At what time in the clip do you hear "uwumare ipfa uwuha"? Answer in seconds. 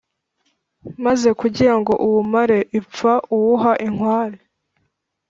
2.05-3.71